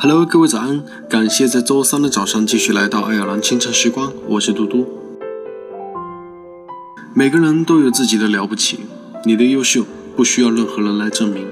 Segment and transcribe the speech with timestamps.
[0.00, 0.84] Hello，各位早安！
[1.08, 4.86] 感谢在周三的早上继续来到爱尔兰清晨时光，我是嘟嘟。
[7.12, 8.78] 每个人都有自己的了不起，
[9.24, 11.48] 你的优秀不需要任何人来证明。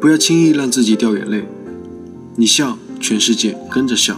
[0.00, 1.48] 不要轻易让自己掉眼泪。
[2.36, 4.14] 你笑，全世界跟着笑；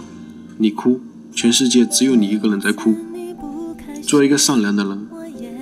[0.59, 1.01] 你哭，
[1.35, 2.95] 全世界只有你一个人在哭。
[4.03, 5.09] 做一个善良的人，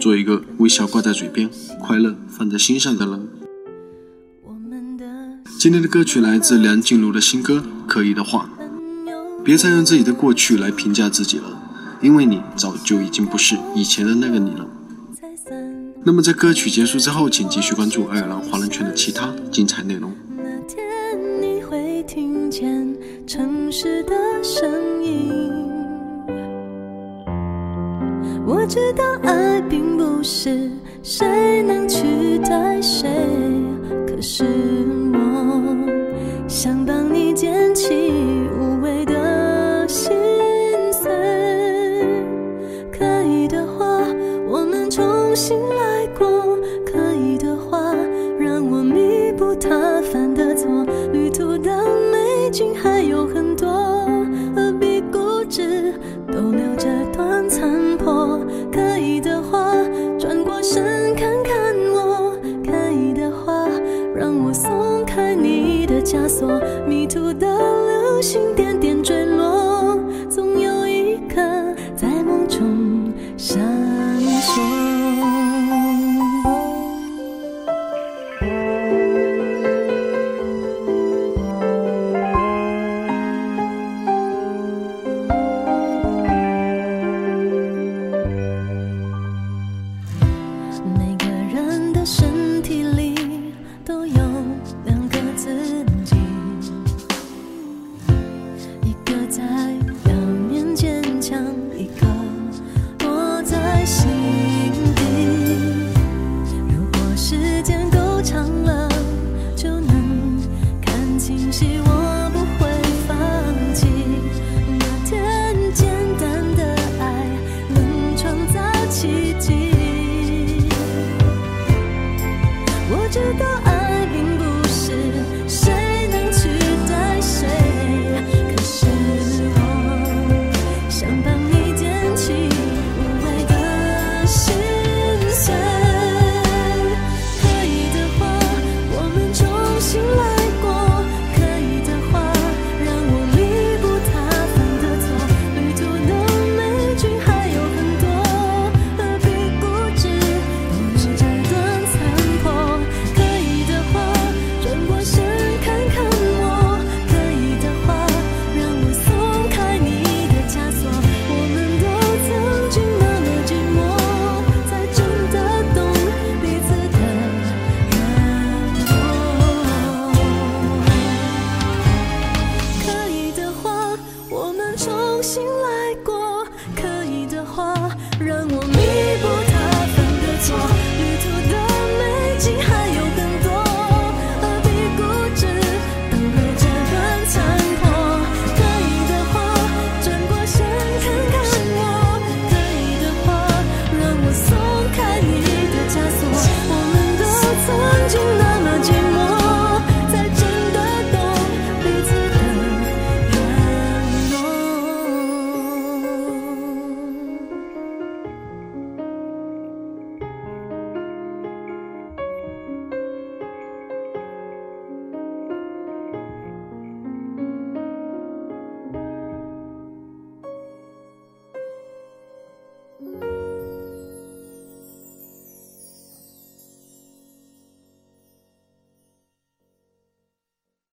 [0.01, 3.29] 做一个微笑挂在嘴边、快乐放在心上的人。
[5.63, 8.51] 今天的歌曲来自梁静茹的新歌《可以的话》，
[9.45, 11.45] 别再用自己的过去来评价自己了，
[12.01, 14.67] 因为你早就已经不是以前的那个你了。
[16.03, 20.13] 那么在歌曲结束之后，请继续关注爱尔兰华人圈的其他精彩内容。
[22.05, 24.69] 听见城市的声
[25.01, 25.41] 音。
[28.45, 30.69] 我知道爱并不是
[31.05, 33.09] 谁能取代谁，
[34.09, 34.45] 可是
[36.53, 38.13] 想帮你捡起
[38.61, 40.13] 无谓的心
[40.93, 41.11] 碎。
[42.93, 44.05] 可以的话，
[44.47, 46.29] 我们重新来过；
[46.85, 47.97] 可以的话，
[48.39, 50.85] 让我弥补他犯的错。
[51.11, 51.75] 旅途的
[52.13, 53.01] 美景还
[66.13, 66.61] 枷锁。
[66.87, 67.47] 迷途的
[67.87, 69.32] 流星点点坠